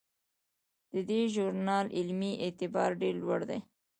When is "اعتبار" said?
2.43-2.89